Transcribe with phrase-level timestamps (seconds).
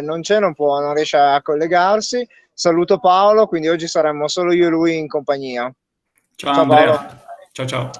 [0.00, 2.26] non c'è, non, può, non riesce a collegarsi.
[2.52, 5.72] Saluto Paolo, quindi oggi saremmo solo io e lui in compagnia.
[6.34, 6.96] Ciao, ciao Andrea.
[6.96, 7.20] Paolo.
[7.52, 7.90] Ciao ciao.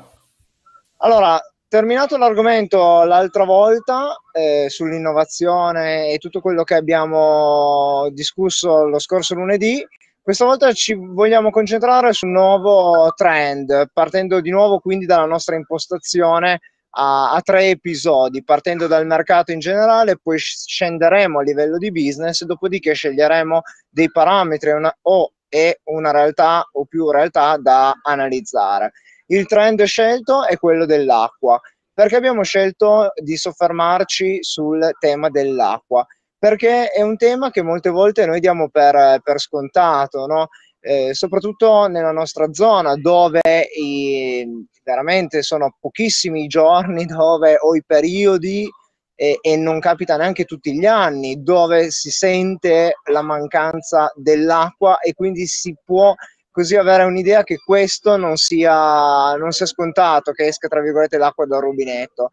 [0.98, 9.34] Allora, terminato l'argomento l'altra volta eh, sull'innovazione e tutto quello che abbiamo discusso lo scorso
[9.34, 9.86] lunedì,
[10.20, 16.60] questa volta ci vogliamo concentrare sul nuovo trend, partendo di nuovo quindi dalla nostra impostazione
[17.00, 22.44] a, a, tre episodi, partendo dal mercato in generale, poi scenderemo a livello di business,
[22.44, 28.92] dopodiché sceglieremo dei parametri una, o e una realtà o più realtà da analizzare.
[29.26, 31.60] Il trend scelto è quello dell'acqua.
[31.92, 36.06] Perché abbiamo scelto di soffermarci sul tema dell'acqua?
[36.38, 40.48] Perché è un tema che molte volte noi diamo per, per scontato, no?
[40.80, 43.40] Eh, soprattutto nella nostra zona dove
[43.76, 44.46] i,
[44.82, 48.68] veramente sono pochissimi i giorni dove ho i periodi
[49.14, 55.12] e, e, non capita neanche tutti gli anni dove si sente la mancanza dell'acqua e
[55.12, 56.14] quindi si può
[56.52, 61.46] così avere un'idea che questo non sia, non sia scontato, che esca tra virgolette l'acqua
[61.46, 62.30] dal rubinetto.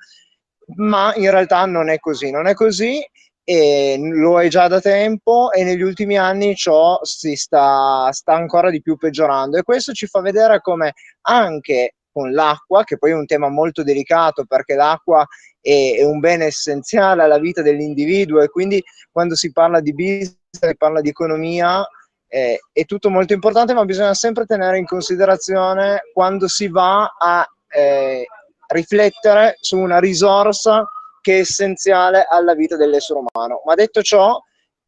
[0.78, 3.04] Ma in realtà non è così, non è così
[3.48, 8.72] e lo è già da tempo e negli ultimi anni ciò si sta, sta ancora
[8.72, 9.58] di più peggiorando.
[9.58, 13.84] E questo ci fa vedere come anche con l'acqua, che poi è un tema molto
[13.84, 15.26] delicato perché l'acqua
[15.62, 20.38] è, è un bene essenziale alla vita dell'individuo e quindi quando si parla di business,
[20.50, 21.86] si parla di economia,
[22.28, 27.48] eh, è tutto molto importante, ma bisogna sempre tenere in considerazione quando si va a
[27.68, 28.26] eh,
[28.68, 30.84] riflettere su una risorsa
[31.26, 33.64] che è essenziale alla vita dell'essere umano.
[33.66, 34.40] Ma detto ciò,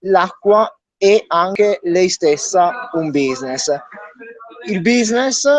[0.01, 3.75] l'acqua è anche lei stessa un business.
[4.67, 5.49] Il business,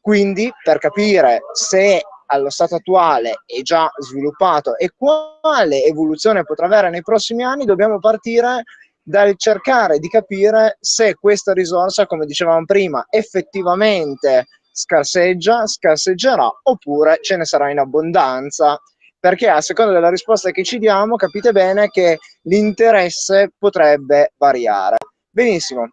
[0.00, 6.88] quindi, per capire se allo stato attuale è già sviluppato e quale evoluzione potrà avere
[6.88, 8.62] nei prossimi anni, dobbiamo partire
[9.02, 17.36] dal cercare di capire se questa risorsa, come dicevamo prima, effettivamente scarseggia, scarseggerà oppure ce
[17.36, 18.80] ne sarà in abbondanza
[19.22, 24.96] perché a seconda della risposta che ci diamo capite bene che l'interesse potrebbe variare.
[25.30, 25.90] Benissimo,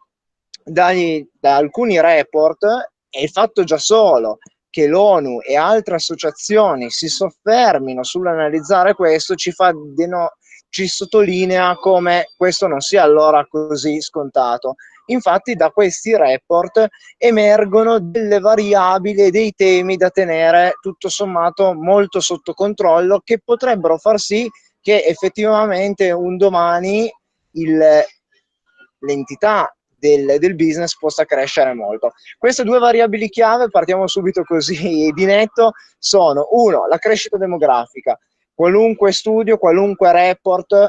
[0.63, 2.63] Dagli, da alcuni report
[3.07, 4.39] e il fatto già solo
[4.71, 10.37] che l'ONU e altre associazioni si soffermino sull'analizzare questo ci, fa deno-
[10.69, 14.73] ci sottolinea come questo non sia allora così scontato.
[15.09, 16.87] Infatti da questi report
[17.17, 23.97] emergono delle variabili e dei temi da tenere tutto sommato molto sotto controllo che potrebbero
[23.97, 24.49] far sì
[24.81, 27.11] che effettivamente un domani
[27.53, 27.81] il,
[28.99, 32.11] l'entità del, del, business possa crescere molto.
[32.37, 38.17] Queste due variabili chiave, partiamo subito così di netto, sono uno, la crescita demografica.
[38.53, 40.87] Qualunque studio, qualunque report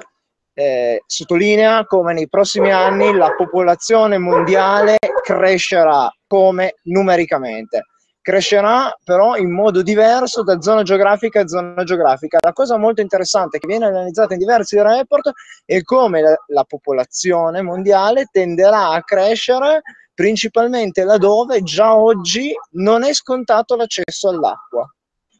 [0.60, 7.86] eh, sottolinea come nei prossimi anni la popolazione mondiale crescerà come numericamente.
[8.20, 12.36] Crescerà però in modo diverso da zona geografica a zona geografica.
[12.42, 15.30] La cosa molto interessante che viene analizzata in diversi report
[15.64, 19.80] è come la, la popolazione mondiale tenderà a crescere
[20.12, 24.86] principalmente laddove già oggi non è scontato l'accesso all'acqua.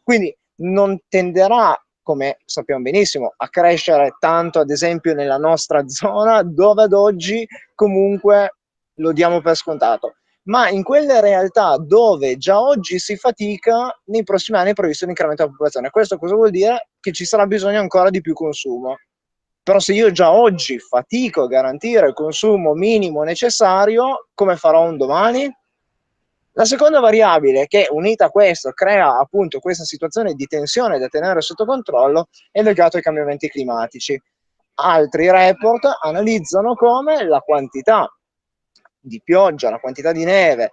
[0.03, 6.83] Quindi non tenderà come sappiamo benissimo, a crescere tanto ad esempio nella nostra zona dove
[6.85, 8.57] ad oggi comunque
[8.95, 10.15] lo diamo per scontato.
[10.45, 15.11] Ma in quelle realtà dove già oggi si fatica, nei prossimi anni è previsto un
[15.11, 15.91] incremento della popolazione.
[15.91, 16.89] Questo cosa vuol dire?
[16.99, 18.97] Che ci sarà bisogno ancora di più consumo.
[19.63, 24.97] Però se io già oggi fatico a garantire il consumo minimo necessario, come farò un
[24.97, 25.49] domani?
[26.61, 31.41] La seconda variabile che unita a questo crea appunto questa situazione di tensione da tenere
[31.41, 34.23] sotto controllo è legato ai cambiamenti climatici.
[34.75, 38.15] Altri report analizzano come la quantità
[39.01, 40.73] di pioggia, la quantità di neve,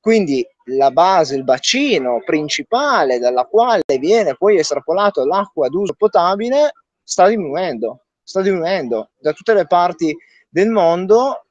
[0.00, 6.72] quindi la base, il bacino principale dalla quale viene poi estrapolato l'acqua d'uso potabile
[7.02, 10.16] sta diminuendo, sta diminuendo da tutte le parti
[10.48, 11.45] del mondo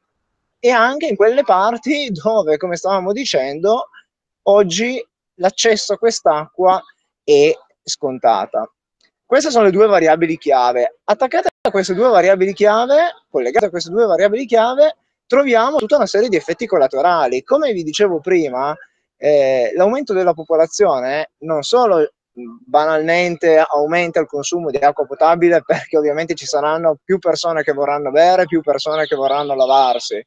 [0.66, 3.90] e anche in quelle parti dove, come stavamo dicendo,
[4.48, 5.00] oggi
[5.36, 6.82] l'accesso a quest'acqua
[7.24, 7.54] è
[7.84, 8.68] scontata.
[9.24, 11.02] Queste sono le due variabili chiave.
[11.04, 14.96] Attaccate a queste due variabili chiave, collegate a queste due variabili chiave,
[15.28, 17.44] troviamo tutta una serie di effetti collaterali.
[17.44, 18.76] Come vi dicevo prima,
[19.18, 26.34] eh, l'aumento della popolazione non solo banalmente aumenta il consumo di acqua potabile perché ovviamente
[26.34, 30.26] ci saranno più persone che vorranno bere, più persone che vorranno lavarsi,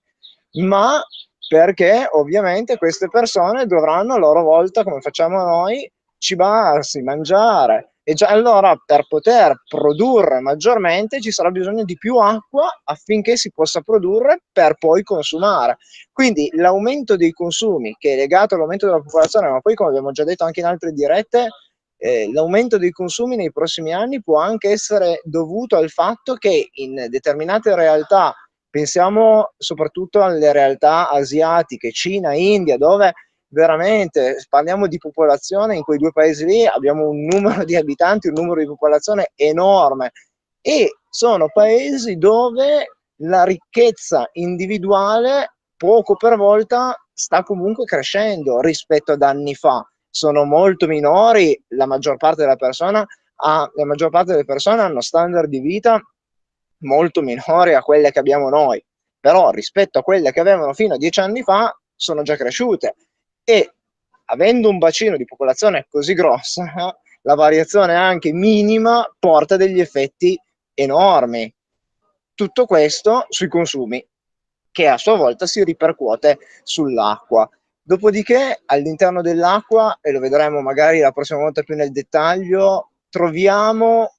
[0.62, 1.00] ma
[1.48, 8.26] perché ovviamente queste persone dovranno a loro volta, come facciamo noi, cibarsi, mangiare E già
[8.28, 14.42] allora per poter produrre maggiormente ci sarà bisogno di più acqua affinché si possa produrre
[14.52, 15.76] per poi consumare.
[16.12, 20.24] Quindi l'aumento dei consumi, che è legato all'aumento della popolazione, ma poi come abbiamo già
[20.24, 21.48] detto anche in altre dirette,
[22.00, 27.06] eh, l'aumento dei consumi nei prossimi anni può anche essere dovuto al fatto che in
[27.08, 28.34] determinate realtà,
[28.70, 33.12] pensiamo soprattutto alle realtà asiatiche, Cina, India, dove
[33.50, 38.34] veramente parliamo di popolazione in quei due paesi lì abbiamo un numero di abitanti un
[38.34, 40.12] numero di popolazione enorme.
[40.60, 49.22] E sono paesi dove la ricchezza individuale poco per volta sta comunque crescendo rispetto ad
[49.22, 49.84] anni fa.
[50.10, 53.04] Sono molto minori la maggior parte della persona
[53.40, 56.00] ha, la maggior parte delle persone hanno standard di vita
[56.78, 58.82] molto minori a quelle che abbiamo noi
[59.20, 62.94] però rispetto a quelle che avevano fino a dieci anni fa sono già cresciute
[63.44, 63.72] e
[64.26, 66.64] avendo un bacino di popolazione così grossa,
[67.22, 70.40] la variazione anche minima porta degli effetti
[70.74, 71.52] enormi.
[72.34, 74.06] Tutto questo sui consumi,
[74.70, 77.48] che a sua volta si ripercuote sull'acqua.
[77.82, 84.17] Dopodiché all'interno dell'acqua, e lo vedremo magari la prossima volta più nel dettaglio, troviamo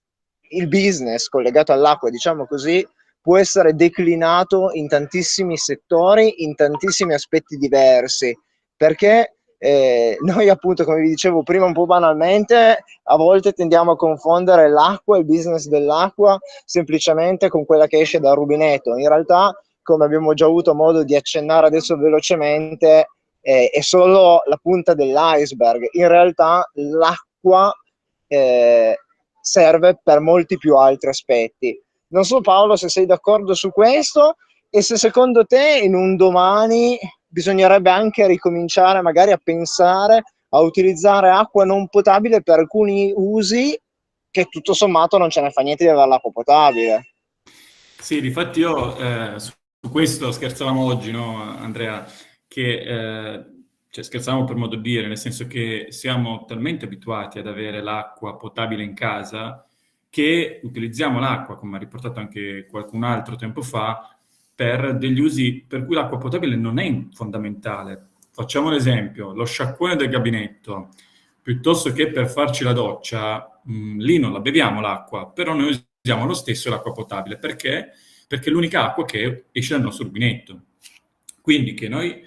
[0.50, 2.86] il business collegato all'acqua, diciamo così,
[3.22, 8.38] può essere declinato in tantissimi settori, in tantissimi aspetti diversi.
[8.76, 13.98] Perché eh, noi appunto come vi dicevo prima un po' banalmente a volte tendiamo a
[13.98, 18.96] confondere l'acqua il business dell'acqua semplicemente con quella che esce dal rubinetto.
[18.96, 23.08] In realtà come abbiamo già avuto modo di accennare adesso velocemente
[23.42, 25.88] eh, è solo la punta dell'iceberg.
[25.92, 27.74] In realtà l'acqua
[28.28, 28.98] eh,
[29.50, 34.36] serve per molti più altri aspetti non so Paolo se sei d'accordo su questo
[34.70, 41.30] e se secondo te in un domani bisognerebbe anche ricominciare magari a pensare a utilizzare
[41.30, 43.80] acqua non potabile per alcuni usi
[44.32, 47.14] che tutto sommato non ce ne fa niente di avere l'acqua potabile.
[48.00, 49.52] Sì, difatti io eh, su
[49.92, 52.06] questo scherzavamo oggi, no, Andrea,
[52.48, 53.46] che eh,
[53.90, 58.38] cioè, scherzavamo per modo di dire, nel senso che siamo talmente abituati ad avere l'acqua
[58.38, 59.66] potabile in casa
[60.10, 64.16] che utilizziamo l'acqua, come ha riportato anche qualcun altro tempo fa,
[64.54, 68.10] per degli usi per cui l'acqua potabile non è fondamentale.
[68.32, 70.90] Facciamo l'esempio, lo sciacquone del gabinetto,
[71.42, 75.80] piuttosto che per farci la doccia, mh, mm, lì non la beviamo l'acqua, però noi
[76.04, 77.38] usiamo lo stesso l'acqua potabile.
[77.38, 77.92] Perché?
[78.28, 80.62] Perché è l'unica acqua che esce dal nostro rubinetto.
[81.42, 82.22] Quindi che noi,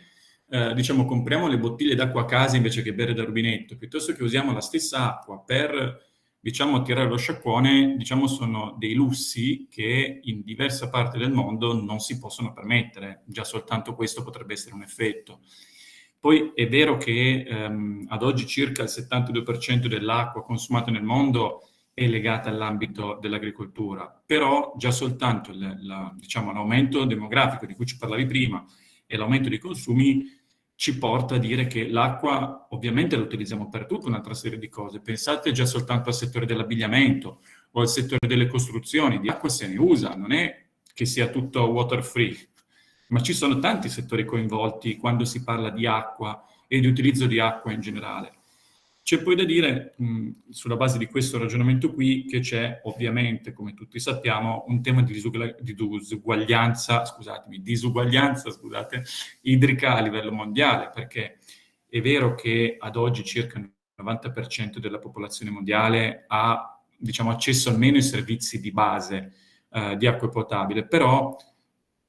[0.53, 4.23] eh, diciamo, compriamo le bottiglie d'acqua a casa invece che bere dal rubinetto, piuttosto che
[4.23, 10.43] usiamo la stessa acqua per diciamo, tirare lo sciacquone, diciamo, sono dei lussi che in
[10.43, 13.23] diverse parti del mondo non si possono permettere.
[13.25, 15.41] Già soltanto questo potrebbe essere un effetto.
[16.21, 22.07] Poi è vero che ehm, ad oggi circa il 72% dell'acqua consumata nel mondo è
[22.07, 28.27] legata all'ambito dell'agricoltura, però già soltanto il, la, diciamo, l'aumento demografico di cui ci parlavi
[28.27, 28.63] prima
[29.07, 30.41] e l'aumento dei consumi
[30.83, 34.99] ci porta a dire che l'acqua ovviamente la utilizziamo per tutta un'altra serie di cose.
[34.99, 37.41] Pensate già soltanto al settore dell'abbigliamento
[37.71, 41.63] o al settore delle costruzioni, di acqua se ne usa, non è che sia tutto
[41.67, 42.37] water free,
[43.11, 47.39] ma ci sono tanti settori coinvolti quando si parla di acqua e di utilizzo di
[47.39, 48.33] acqua in generale.
[49.03, 53.75] C'è poi da dire, mh, sulla base di questo ragionamento qui, che c'è ovviamente, come
[53.75, 59.03] tutti sappiamo, un tema di, disugua- di disuguaglianza, scusatemi, disuguaglianza, scusate,
[59.43, 61.39] idrica a livello mondiale, perché
[61.89, 67.97] è vero che ad oggi circa il 90% della popolazione mondiale ha, diciamo, accesso almeno
[67.97, 69.33] ai servizi di base
[69.71, 71.37] eh, di acqua potabile, però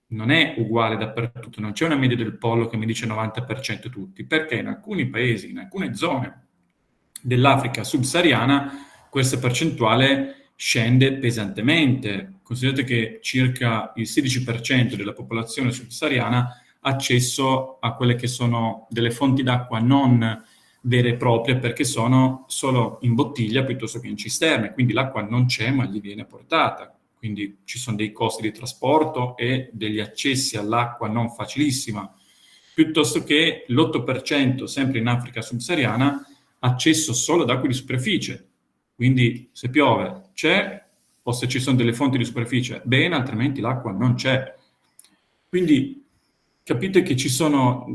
[0.08, 4.26] non è uguale dappertutto, non c'è una media del pollo che mi dice 90% tutti,
[4.26, 6.42] perché in alcuni paesi, in alcune zone,
[7.24, 12.39] dell'Africa subsahariana questa percentuale scende pesantemente.
[12.44, 19.12] Considerate che circa il 16% della popolazione subsahariana ha accesso a quelle che sono delle
[19.12, 20.44] fonti d'acqua non
[20.82, 25.46] vere e proprie perché sono solo in bottiglia piuttosto che in cisterne, quindi l'acqua non
[25.46, 26.94] c'è ma gli viene portata.
[27.15, 32.13] Quindi ci sono dei costi di trasporto e degli accessi all'acqua non facilissima,
[32.74, 36.27] piuttosto che l'8% sempre in Africa subsahariana
[36.63, 38.48] accesso solo ad acque di superficie.
[38.96, 40.82] Quindi se piove c'è,
[41.24, 44.55] o se ci sono delle fonti di superficie, bene, altrimenti l'acqua non c'è.
[45.48, 46.05] Quindi
[46.63, 47.86] capite che ci sono,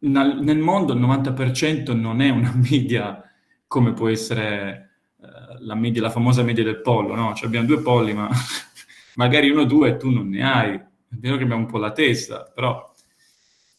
[0.00, 3.22] nel mondo il 90% non è una media
[3.66, 5.26] come può essere eh,
[5.60, 7.34] la, media, la famosa media del pollo, no?
[7.34, 8.28] Cioè abbiamo due polli, ma
[9.16, 10.74] magari uno o due tu non ne hai.
[10.74, 12.93] È vero che abbiamo un po' la testa, però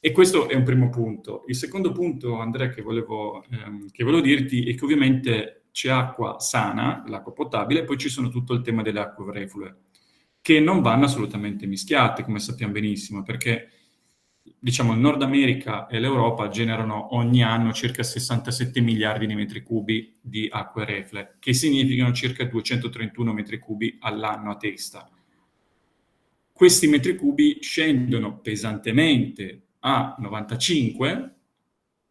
[0.05, 1.45] e questo è un primo punto.
[1.47, 6.39] Il secondo punto, Andrea, che volevo, ehm, che volevo dirti è che ovviamente c'è acqua
[6.39, 9.77] sana, l'acqua potabile, e poi ci sono tutto il tema delle acque reflue,
[10.41, 13.71] che non vanno assolutamente mischiate, come sappiamo benissimo, perché
[14.59, 20.15] diciamo il Nord America e l'Europa generano ogni anno circa 67 miliardi di metri cubi
[20.21, 25.09] di acque reflue, che significano circa 231 metri cubi all'anno a testa.
[26.53, 31.35] Questi metri cubi scendono pesantemente a 95,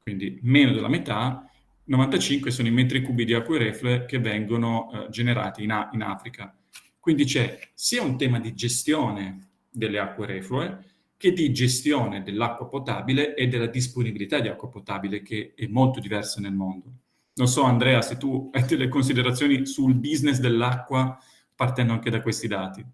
[0.01, 1.49] quindi meno della metà,
[1.87, 6.57] 95 sono i metri cubi di acque reflue che vengono eh, generati in, in, Africa.
[7.01, 10.85] Quindi c'è sia un tema di gestione delle acque reflue
[11.17, 16.41] che di gestione dell'acqua potabile e della disponibilità di acqua potabile che è molto diversa
[16.41, 16.93] nel mondo.
[17.35, 21.19] Non so Andrea se tu hai delle considerazioni sul business dell'acqua
[21.55, 22.85] partendo anche da questi dati.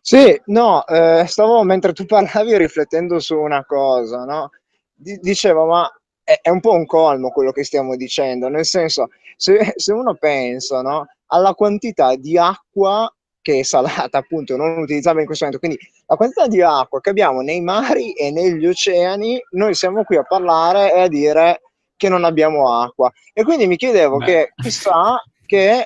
[0.00, 4.50] Sì, no, eh, stavo mentre tu parlavi riflettendo su una cosa, no?
[4.94, 5.90] D- dicevo, ma
[6.22, 10.14] è, è, un po' un colmo quello che stiamo dicendo, nel senso, se, se uno
[10.14, 15.66] pensa no, alla quantità di acqua che è salata, appunto, non utilizzabile in questo momento,
[15.66, 20.16] quindi la quantità di acqua che abbiamo nei mari e negli oceani, noi siamo qui
[20.16, 21.62] a parlare e a dire
[21.96, 23.10] che non abbiamo acqua.
[23.32, 24.24] E quindi mi chiedevo Beh.
[24.24, 25.84] che chissà che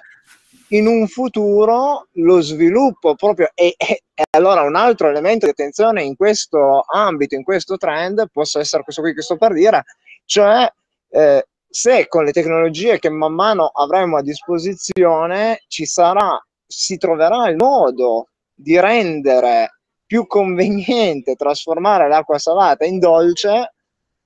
[0.68, 6.02] in un futuro lo sviluppo proprio e, e, e, allora un altro elemento di attenzione
[6.02, 9.84] in questo ambito, in questo trend, possa essere questo qui che sto per dire,
[10.24, 10.70] cioè
[11.10, 17.48] eh, se con le tecnologie che man mano avremo a disposizione ci sarà, si troverà
[17.48, 23.72] il modo di rendere più conveniente trasformare l'acqua salata in dolce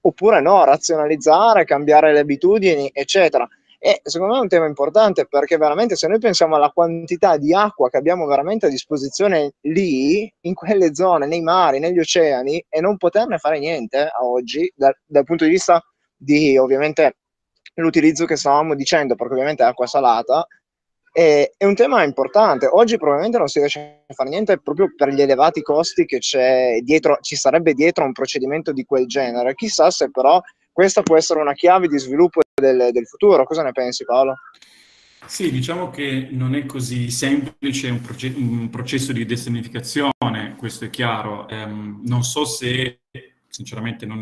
[0.00, 3.46] oppure no, razionalizzare, cambiare le abitudini, eccetera.
[3.80, 7.54] E secondo me è un tema importante perché veramente se noi pensiamo alla quantità di
[7.54, 12.80] acqua che abbiamo veramente a disposizione lì, in quelle zone, nei mari, negli oceani, e
[12.80, 15.80] non poterne fare niente a oggi, dal, dal punto di vista
[16.16, 17.18] di ovviamente
[17.74, 20.44] l'utilizzo che stavamo dicendo, perché ovviamente è acqua salata,
[21.12, 22.66] è, un tema importante.
[22.66, 26.20] Oggi probabilmente non si riesce a fare niente proprio per gli elevati costi che
[26.82, 29.54] dietro, ci sarebbe dietro un procedimento di quel genere.
[29.54, 30.40] Chissà se però
[30.78, 33.42] questa può essere una chiave di sviluppo del, del futuro.
[33.44, 34.36] Cosa ne pensi Paolo?
[35.26, 40.90] Sì, diciamo che non è così semplice un, proce- un processo di desertificazione, questo è
[40.90, 41.48] chiaro.
[41.50, 43.00] Um, non so se,
[43.48, 44.20] sinceramente, non,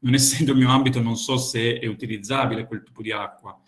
[0.00, 3.58] non, essendo il mio ambito, non so se è utilizzabile quel tipo di acqua.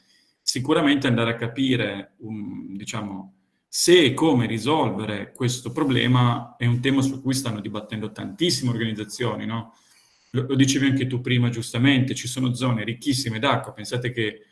[0.43, 7.01] Sicuramente andare a capire, um, diciamo, se e come risolvere questo problema è un tema
[7.01, 9.73] su cui stanno dibattendo tantissime organizzazioni, no?
[10.31, 14.43] Lo, lo dicevi anche tu prima giustamente, ci sono zone ricchissime d'acqua, pensate che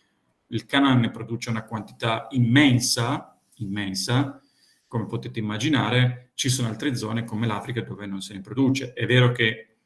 [0.49, 4.41] il Canaan produce una quantità immensa, immensa,
[4.87, 8.93] come potete immaginare, ci sono altre zone come l'Africa dove non se ne produce.
[8.93, 9.77] È vero che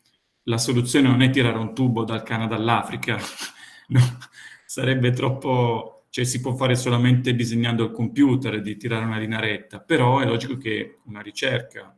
[0.44, 3.18] la soluzione non è tirare un tubo dal Canada all'Africa,
[3.88, 4.18] no,
[4.66, 9.80] sarebbe troppo, cioè si può fare solamente disegnando il computer di tirare una linea retta,
[9.80, 11.94] però è logico che una ricerca,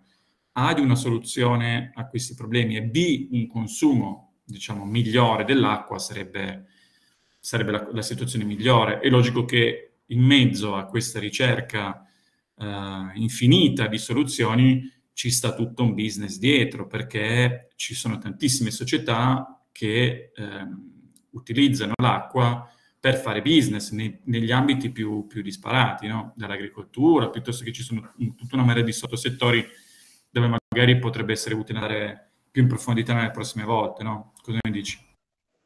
[0.53, 6.67] a di una soluzione a questi problemi e B un consumo, diciamo, migliore dell'acqua sarebbe,
[7.39, 9.01] sarebbe la, la, situazione migliore.
[9.01, 12.07] È logico che in mezzo a questa ricerca
[12.57, 19.63] eh, infinita di soluzioni ci sta tutto un business dietro, perché ci sono tantissime società
[19.73, 20.67] che eh,
[21.31, 26.33] utilizzano l'acqua per fare business nei, negli ambiti più, più disparati, no?
[26.37, 29.67] dall'agricoltura, piuttosto che ci sono tutta una marea di sottosettori
[30.33, 34.33] dove magari potrebbe essere utile andare più in profondità nelle prossime volte, no?
[34.43, 35.11] Cosa ne dici?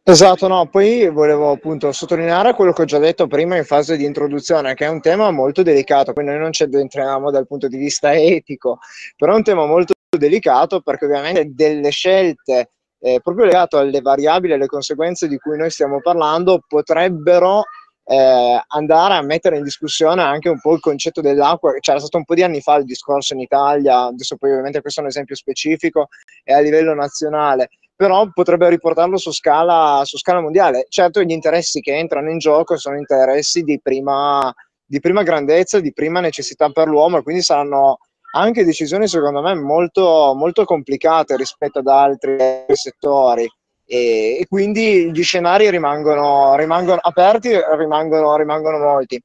[0.08, 4.04] Esatto, no, poi volevo appunto sottolineare quello che ho già detto prima in fase di
[4.04, 7.76] introduzione, che è un tema molto delicato, quindi noi non ci addentriamo dal punto di
[7.76, 8.78] vista etico,
[9.16, 12.70] però è un tema molto delicato perché ovviamente delle scelte
[13.00, 17.64] eh, proprio legato alle variabili e alle conseguenze di cui noi stiamo parlando potrebbero
[18.08, 21.72] eh, andare a mettere in discussione anche un po' il concetto dell'acqua.
[21.80, 25.00] C'era stato un po' di anni fa il discorso in Italia, adesso poi ovviamente questo
[25.00, 26.08] è un esempio specifico
[26.44, 30.86] e a livello nazionale, però potrebbe riportarlo su scala, su scala mondiale.
[30.88, 35.92] Certo gli interessi che entrano in gioco sono interessi di prima, di prima grandezza, di
[35.92, 37.98] prima necessità per l'uomo e quindi saranno
[38.34, 42.36] anche decisioni secondo me molto, molto complicate rispetto ad altri
[42.72, 43.50] settori
[43.86, 49.22] e, e quindi gli scenari rimangono, rimangono aperti, rimangono, rimangono molti.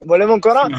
[0.00, 0.62] Volevo ancora...
[0.62, 0.78] No.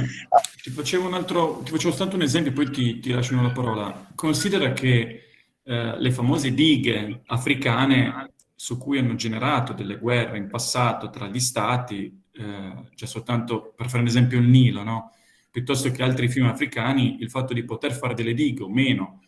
[0.62, 4.08] Ti facevo un altro, ti facevo soltanto un esempio, poi ti, ti lascio la parola.
[4.16, 5.24] Considera che
[5.64, 11.40] eh, le famose dighe africane su cui hanno generato delle guerre in passato tra gli
[11.40, 15.12] stati, eh, cioè soltanto per fare un esempio il Nilo, no?
[15.52, 19.22] piuttosto che altri fiumi africani, il fatto di poter fare delle dighe o meno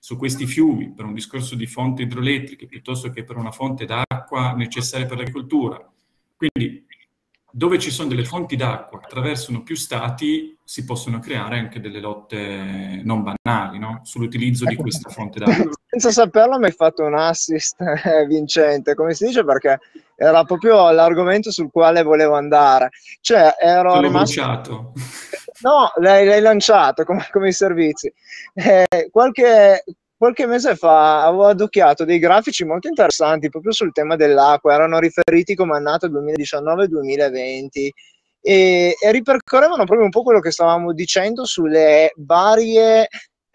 [0.00, 4.54] su questi fiumi per un discorso di fonti idroelettriche piuttosto che per una fonte d'acqua
[4.54, 5.78] necessaria per l'agricoltura.
[6.36, 6.86] Quindi
[7.52, 12.00] dove ci sono delle fonti d'acqua che attraversano più stati si possono creare anche delle
[12.00, 14.00] lotte non banali no?
[14.04, 15.70] sull'utilizzo di questa fonte d'acqua.
[15.84, 19.80] Senza saperlo mi hai fatto un assist eh, vincente, come si dice, perché
[20.14, 22.90] era proprio l'argomento sul quale volevo andare.
[23.20, 24.40] Cioè, ero Te rimasto...
[24.40, 24.92] bruciato.
[25.62, 28.12] No, l'hai, l'hai lanciato come, come, i servizi.
[28.54, 29.84] Eh, qualche,
[30.16, 35.54] qualche mese fa avevo adocchiato dei grafici molto interessanti proprio sul tema dell'acqua, erano riferiti
[35.54, 37.88] come annata 2019-2020
[38.42, 43.08] e, e ripercorrevano proprio un po' quello che stavamo dicendo sulle varie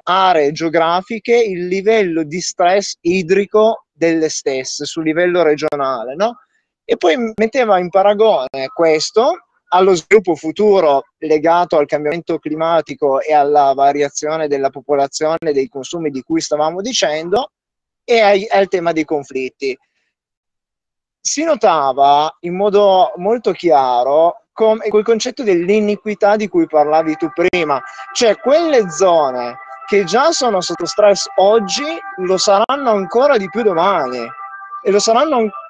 [0.08, 6.40] aree geografiche, il livello di stress idrico delle stesse sul livello regionale, no?
[6.84, 9.46] E poi metteva in paragone questo
[9.76, 16.22] allo sviluppo futuro legato al cambiamento climatico e alla variazione della popolazione, dei consumi di
[16.22, 17.52] cui stavamo dicendo,
[18.06, 19.78] e ai, al tema dei conflitti.
[21.20, 27.82] Si notava in modo molto chiro come quel concetto dell'iniquità di cui parlavi tu prima,
[28.14, 31.84] cioè quelle zone che già sono sotto stress oggi
[32.18, 34.26] lo saranno ancora di più domani
[34.84, 35.65] e lo saranno ancora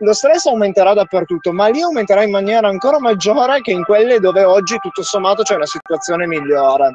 [0.00, 4.44] lo stress aumenterà dappertutto, ma lì aumenterà in maniera ancora maggiore che in quelle dove
[4.44, 6.92] oggi tutto sommato c'è una situazione migliore.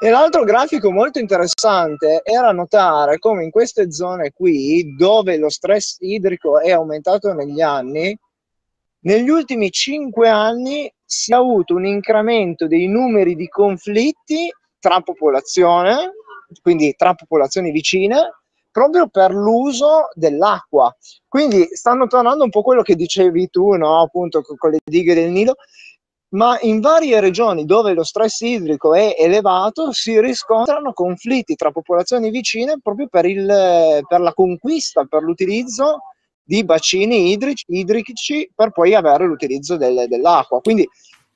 [0.00, 5.98] E l'altro grafico molto interessante era notare come in queste zone qui, dove lo stress
[6.00, 8.18] idrico è aumentato negli anni,
[9.04, 16.12] negli ultimi cinque anni si è avuto un incremento dei numeri di conflitti tra popolazione,
[16.60, 18.41] quindi tra popolazioni vicine,
[18.72, 20.92] proprio per l'uso dell'acqua.
[21.28, 24.00] Quindi stanno tornando un po' quello che dicevi tu, no?
[24.00, 25.54] appunto con le dighe del Nilo,
[26.32, 32.30] ma in varie regioni dove lo stress idrico è elevato si riscontrano conflitti tra popolazioni
[32.30, 33.46] vicine proprio per, il,
[34.08, 36.00] per la conquista, per l'utilizzo
[36.42, 40.60] di bacini idrici, idrici per poi avere l'utilizzo del, dell'acqua.
[40.60, 40.88] Quindi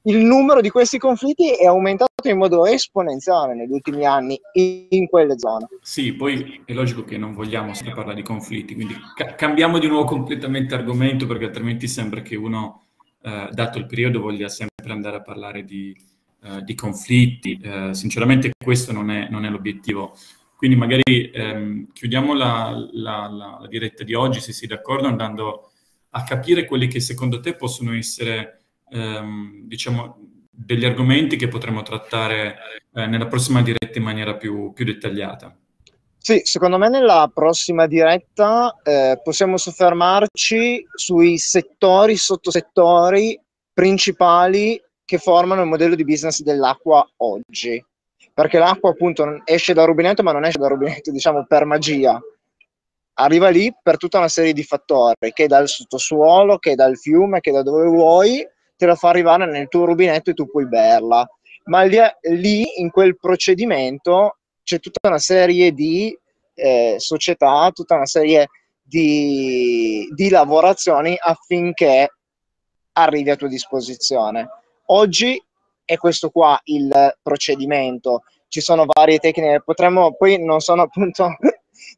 [0.06, 5.38] il numero di questi conflitti è aumentato in modo esponenziale negli ultimi anni in, quelle
[5.38, 5.68] zone.
[5.80, 9.88] Sì, poi è logico che non vogliamo sempre parlare di conflitti, quindi ca- cambiamo di
[9.88, 12.86] nuovo completamente argomento perché altrimenti sembra che uno,
[13.22, 15.96] eh, dato il periodo, voglia sempre andare a parlare di,
[16.42, 17.58] eh, di conflitti.
[17.60, 20.16] Eh, sinceramente questo non è, non è, l'obiettivo.
[20.56, 25.70] Quindi magari ehm, chiudiamo la, la, la, la diretta di oggi, se sei d'accordo, andando
[26.10, 30.18] a capire quelli che secondo te possono essere ehm, diciamo,
[30.50, 32.56] degli argomenti che potremo trattare
[32.94, 35.54] eh, nella prossima diretta in maniera più, più, dettagliata.
[36.18, 43.38] Sì, secondo me nella prossima diretta eh, possiamo soffermarci sui settori, sottosettori
[43.72, 47.84] principali che formano il modello di business dell'acqua oggi.
[48.34, 52.20] Perché l'acqua appunto esce dal rubinetto, ma non esce dal rubinetto, diciamo, per magia.
[53.18, 57.50] Arriva lì per tutta una serie di fattori, che dal sottosuolo, che dal fiume, che
[57.50, 61.28] da dove vuoi, te la fa arrivare nel tuo rubinetto e tu puoi berla.
[61.64, 61.98] Ma lì,
[62.30, 66.16] lì in quel procedimento c'è tutta una serie di
[66.54, 68.48] eh, società, tutta una serie
[68.82, 72.10] di, di lavorazioni affinché
[72.92, 74.48] arrivi a tua disposizione.
[74.86, 75.42] Oggi
[75.84, 78.22] è questo qua il procedimento.
[78.48, 81.36] Ci sono varie tecniche, potremmo, poi non sono appunto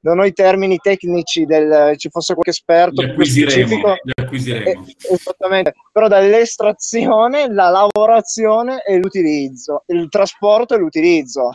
[0.00, 4.84] non ho i termini tecnici del ci fosse qualche esperto li acquisiremo, li acquisiremo.
[4.86, 5.74] Eh, esattamente.
[5.92, 11.50] Però dall'estrazione la lavorazione e l'utilizzo il trasporto e l'utilizzo.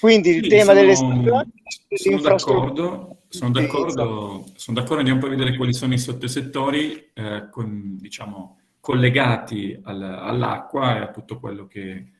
[0.00, 1.50] Quindi il sì, tema sono, dell'estrazione
[1.94, 7.48] sono d'accordo sono d'accordo, sono d'accordo andiamo poi a vedere quali sono i sottosettori eh,
[7.50, 12.10] con, diciamo, collegati al, all'acqua e a tutto quello che,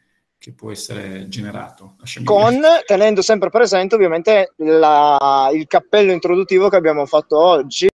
[0.43, 1.95] che può essere generato.
[2.25, 7.89] Con, tenendo sempre presente ovviamente la, il cappello introduttivo che abbiamo fatto oggi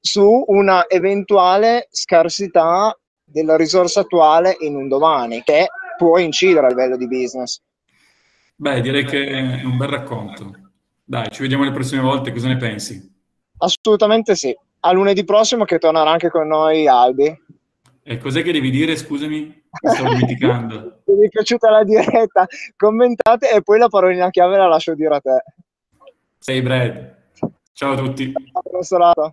[0.00, 6.96] su una eventuale scarsità della risorsa attuale in un domani, che può incidere a livello
[6.96, 7.60] di business.
[8.56, 10.50] Beh, direi che è un bel racconto.
[11.04, 13.14] Dai, ci vediamo le prossime volte, cosa ne pensi?
[13.58, 14.52] Assolutamente sì.
[14.80, 17.32] A lunedì prossimo che tornerà anche con noi Albi.
[18.10, 19.38] E cos'è che devi dire, scusami?
[19.82, 20.98] Mi stavo dimenticando.
[21.06, 22.44] Se vi è piaciuta la diretta,
[22.76, 25.44] commentate e poi la parolina chiave la lascio dire a te.
[26.36, 27.18] Sei Brad.
[27.72, 28.32] Ciao a tutti.
[28.80, 29.32] Serata.